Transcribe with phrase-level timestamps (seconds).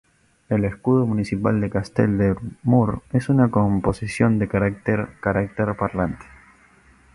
[0.49, 6.25] El escudo municipal de Castell de Mur es una composición de carácter carácter parlante.